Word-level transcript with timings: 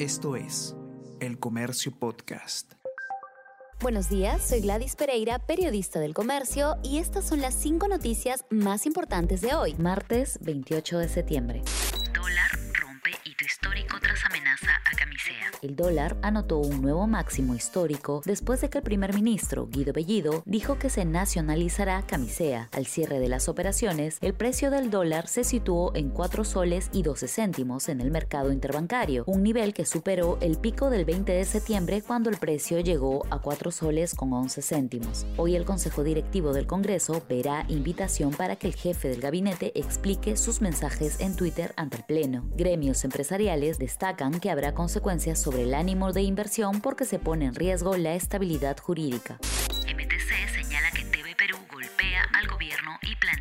Esto 0.00 0.34
es 0.34 0.74
El 1.20 1.38
Comercio 1.38 1.92
Podcast. 1.92 2.72
Buenos 3.80 4.08
días, 4.08 4.48
soy 4.48 4.62
Gladys 4.62 4.96
Pereira, 4.96 5.38
periodista 5.40 6.00
del 6.00 6.14
comercio, 6.14 6.78
y 6.82 6.96
estas 6.96 7.28
son 7.28 7.42
las 7.42 7.54
cinco 7.54 7.86
noticias 7.86 8.46
más 8.48 8.86
importantes 8.86 9.42
de 9.42 9.54
hoy, 9.54 9.74
martes 9.74 10.38
28 10.40 11.00
de 11.00 11.08
septiembre. 11.10 11.62
Dólar 12.14 12.50
rompe 12.72 13.10
hito 13.26 13.44
histórico 13.44 14.00
tras 14.00 14.24
amenaza. 14.24 14.49
El 15.62 15.76
dólar 15.76 16.16
anotó 16.22 16.58
un 16.58 16.80
nuevo 16.80 17.06
máximo 17.06 17.54
histórico 17.54 18.22
después 18.24 18.62
de 18.62 18.70
que 18.70 18.78
el 18.78 18.84
primer 18.84 19.12
ministro, 19.12 19.66
Guido 19.66 19.92
Bellido, 19.92 20.42
dijo 20.46 20.78
que 20.78 20.88
se 20.88 21.04
nacionalizará 21.04 22.02
Camisea. 22.06 22.70
Al 22.72 22.86
cierre 22.86 23.20
de 23.20 23.28
las 23.28 23.46
operaciones, 23.46 24.16
el 24.22 24.32
precio 24.32 24.70
del 24.70 24.90
dólar 24.90 25.28
se 25.28 25.44
situó 25.44 25.94
en 25.94 26.08
4 26.08 26.44
soles 26.44 26.88
y 26.94 27.02
12 27.02 27.28
céntimos 27.28 27.90
en 27.90 28.00
el 28.00 28.10
mercado 28.10 28.52
interbancario, 28.52 29.24
un 29.26 29.42
nivel 29.42 29.74
que 29.74 29.84
superó 29.84 30.38
el 30.40 30.56
pico 30.56 30.88
del 30.88 31.04
20 31.04 31.30
de 31.30 31.44
septiembre 31.44 32.00
cuando 32.00 32.30
el 32.30 32.38
precio 32.38 32.80
llegó 32.80 33.26
a 33.28 33.38
4 33.40 33.70
soles 33.70 34.14
con 34.14 34.32
11 34.32 34.62
céntimos. 34.62 35.26
Hoy 35.36 35.56
el 35.56 35.66
Consejo 35.66 36.02
Directivo 36.02 36.54
del 36.54 36.66
Congreso 36.66 37.22
verá 37.28 37.66
invitación 37.68 38.30
para 38.30 38.56
que 38.56 38.66
el 38.66 38.74
jefe 38.74 39.08
del 39.08 39.20
gabinete 39.20 39.78
explique 39.78 40.38
sus 40.38 40.62
mensajes 40.62 41.20
en 41.20 41.36
Twitter 41.36 41.74
ante 41.76 41.98
el 41.98 42.04
Pleno. 42.04 42.48
Gremios 42.56 43.04
empresariales 43.04 43.78
destacan 43.78 44.40
que 44.40 44.50
habrá 44.50 44.72
consecuencias 44.72 45.38
sobre 45.38 45.49
el 45.56 45.74
ánimo 45.74 46.12
de 46.12 46.22
inversión 46.22 46.80
porque 46.80 47.04
se 47.04 47.18
pone 47.18 47.46
en 47.46 47.54
riesgo 47.54 47.96
la 47.96 48.14
estabilidad 48.14 48.78
jurídica. 48.78 49.38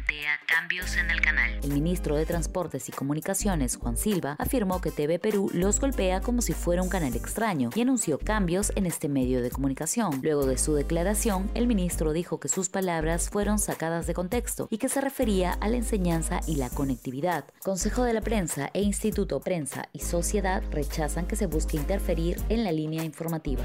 Plantea 0.09 0.39
cambios 0.47 0.97
en 0.97 1.11
el 1.11 1.21
canal. 1.21 1.59
El 1.63 1.71
ministro 1.71 2.15
de 2.15 2.25
Transportes 2.25 2.89
y 2.89 2.91
Comunicaciones, 2.91 3.75
Juan 3.75 3.95
Silva, 3.95 4.35
afirmó 4.39 4.81
que 4.81 4.91
TV 4.91 5.19
Perú 5.19 5.51
los 5.53 5.79
golpea 5.79 6.21
como 6.21 6.41
si 6.41 6.53
fuera 6.53 6.81
un 6.81 6.89
canal 6.89 7.15
extraño 7.15 7.69
y 7.75 7.81
anunció 7.81 8.17
cambios 8.17 8.71
en 8.75 8.85
este 8.85 9.07
medio 9.07 9.41
de 9.41 9.51
comunicación. 9.51 10.19
Luego 10.23 10.45
de 10.45 10.57
su 10.57 10.73
declaración, 10.73 11.49
el 11.53 11.67
ministro 11.67 12.11
dijo 12.11 12.39
que 12.39 12.49
sus 12.49 12.69
palabras 12.69 13.29
fueron 13.29 13.59
sacadas 13.59 14.07
de 14.07 14.15
contexto 14.15 14.67
y 14.71 14.79
que 14.79 14.89
se 14.89 15.01
refería 15.01 15.53
a 15.53 15.67
la 15.69 15.77
enseñanza 15.77 16.41
y 16.47 16.55
la 16.55 16.69
conectividad. 16.69 17.45
Consejo 17.63 18.03
de 18.03 18.13
la 18.13 18.21
Prensa 18.21 18.71
e 18.73 18.81
Instituto 18.81 19.39
Prensa 19.39 19.89
y 19.93 19.99
Sociedad 19.99 20.63
rechazan 20.71 21.27
que 21.27 21.35
se 21.35 21.45
busque 21.45 21.77
interferir 21.77 22.41
en 22.49 22.63
la 22.63 22.71
línea 22.71 23.03
informativa. 23.03 23.63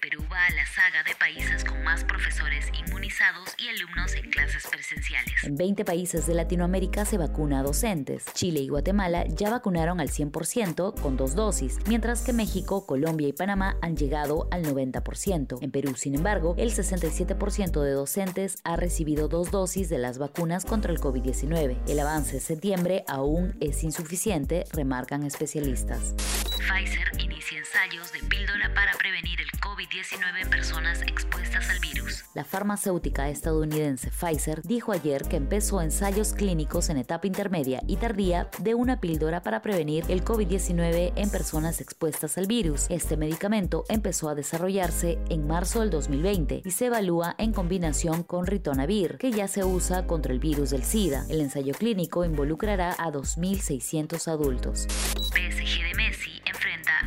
Perú 0.00 0.24
va 0.32 0.46
a 0.46 0.50
la 0.50 0.66
saga 0.66 1.02
de 1.04 1.14
países 1.14 1.62
con 1.62 1.69
más 1.90 2.04
profesores 2.04 2.66
inmunizados 2.78 3.52
y 3.58 3.66
alumnos 3.66 4.14
en 4.14 4.30
clases 4.30 4.64
presenciales. 4.70 5.42
En 5.42 5.56
20 5.56 5.84
países 5.84 6.24
de 6.24 6.34
Latinoamérica 6.34 7.04
se 7.04 7.18
vacuna 7.18 7.58
a 7.58 7.62
docentes. 7.64 8.26
Chile 8.32 8.60
y 8.60 8.68
Guatemala 8.68 9.26
ya 9.26 9.50
vacunaron 9.50 9.98
al 9.98 10.08
100% 10.08 10.94
con 11.00 11.16
dos 11.16 11.34
dosis, 11.34 11.78
mientras 11.88 12.22
que 12.22 12.32
México, 12.32 12.86
Colombia 12.86 13.26
y 13.26 13.32
Panamá 13.32 13.76
han 13.82 13.96
llegado 13.96 14.46
al 14.52 14.64
90%. 14.64 15.58
En 15.60 15.72
Perú, 15.72 15.96
sin 15.96 16.14
embargo, 16.14 16.54
el 16.58 16.70
67% 16.70 17.82
de 17.82 17.90
docentes 17.90 18.58
ha 18.62 18.76
recibido 18.76 19.26
dos 19.26 19.50
dosis 19.50 19.88
de 19.88 19.98
las 19.98 20.18
vacunas 20.18 20.64
contra 20.64 20.92
el 20.92 21.00
COVID-19. 21.00 21.76
El 21.88 21.98
avance 21.98 22.34
de 22.34 22.40
septiembre 22.40 23.04
aún 23.08 23.56
es 23.58 23.82
insuficiente, 23.82 24.64
remarcan 24.72 25.24
especialistas. 25.24 26.14
Pfizer 26.60 27.10
inicia 27.18 27.58
ensayos 27.58 28.12
de 28.12 28.20
píldora 28.20 28.72
para 28.74 28.92
prevenir 28.92 29.40
el 29.40 29.50
COVID-19 29.60 30.42
en 30.42 30.50
personas 30.50 31.00
expuestas 31.02 31.70
al 31.70 31.80
virus. 31.80 32.24
La 32.34 32.44
farmacéutica 32.44 33.30
estadounidense 33.30 34.10
Pfizer 34.10 34.60
dijo 34.62 34.92
ayer 34.92 35.22
que 35.22 35.36
empezó 35.36 35.80
ensayos 35.80 36.34
clínicos 36.34 36.90
en 36.90 36.98
etapa 36.98 37.26
intermedia 37.26 37.82
y 37.86 37.96
tardía 37.96 38.50
de 38.58 38.74
una 38.74 39.00
píldora 39.00 39.42
para 39.42 39.62
prevenir 39.62 40.04
el 40.08 40.22
COVID-19 40.22 41.12
en 41.16 41.30
personas 41.30 41.80
expuestas 41.80 42.36
al 42.36 42.46
virus. 42.46 42.86
Este 42.90 43.16
medicamento 43.16 43.84
empezó 43.88 44.28
a 44.28 44.34
desarrollarse 44.34 45.18
en 45.30 45.46
marzo 45.46 45.80
del 45.80 45.90
2020 45.90 46.62
y 46.64 46.70
se 46.72 46.86
evalúa 46.86 47.34
en 47.38 47.54
combinación 47.54 48.22
con 48.22 48.46
ritonavir, 48.46 49.16
que 49.16 49.32
ya 49.32 49.48
se 49.48 49.64
usa 49.64 50.06
contra 50.06 50.32
el 50.32 50.40
virus 50.40 50.70
del 50.70 50.84
SIDA. 50.84 51.24
El 51.30 51.40
ensayo 51.40 51.72
clínico 51.72 52.24
involucrará 52.24 52.94
a 52.98 53.10
2.600 53.10 54.28
adultos. 54.28 54.86
PSG 55.32 55.82
de 55.84 55.94
Messi 55.94 56.39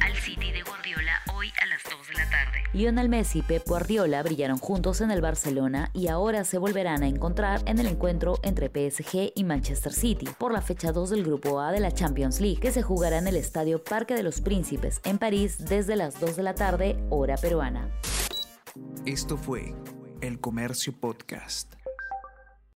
al 0.02 0.16
City 0.16 0.52
de 0.52 0.64
Guardiola 0.64 1.22
hoy 1.34 1.52
a 1.62 1.66
las 1.66 1.84
2 1.84 2.08
de 2.08 2.14
la 2.14 2.30
tarde. 2.30 2.64
Lionel 2.74 3.10
Messi 3.10 3.40
y 3.40 3.42
Pep 3.42 3.68
Guardiola 3.68 4.24
brillaron 4.24 4.58
juntos 4.58 5.02
en 5.02 5.12
el 5.12 5.22
Barcelona 5.22 5.90
y 5.94 6.08
ahora 6.08 6.44
se 6.44 6.58
volverán 6.58 7.04
a 7.04 7.08
encontrar 7.08 7.62
en 7.66 7.80
el 7.80 7.88
encuentro 7.88 8.40
entre 8.44 8.68
PSG 8.68 9.34
y 9.36 9.44
Manchester 9.44 9.94
City 9.94 10.28
por 10.38 10.54
la 10.54 10.62
fecha 10.62 10.92
2 10.92 11.10
del 11.12 11.24
Grupo 11.24 11.60
A 11.60 11.72
de 11.72 11.80
la 11.80 11.92
Champions 11.92 12.40
League, 12.40 12.60
que 12.60 12.72
se 12.72 12.82
jugará 12.82 13.18
en 13.18 13.28
el 13.28 13.36
Estadio 13.36 13.84
Parque 13.84 14.16
de 14.16 14.24
los 14.24 14.42
Príncipes 14.42 15.02
en 15.04 15.18
París 15.18 15.58
desde 15.60 15.96
las 15.96 16.20
2 16.20 16.36
de 16.36 16.44
la 16.44 16.56
tarde, 16.56 16.98
hora 17.10 17.38
peruana. 17.38 17.90
Esto 19.06 19.38
fue 19.38 19.76
El 20.22 20.40
Comercio 20.40 20.94
Podcast. 20.94 21.83